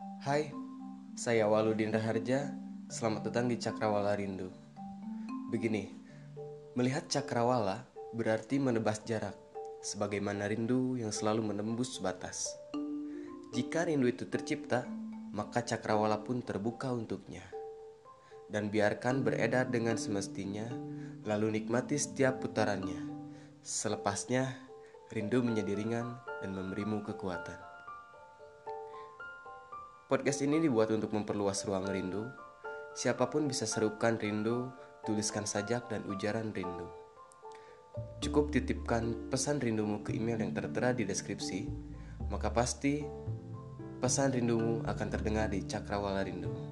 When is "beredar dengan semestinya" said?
19.20-20.64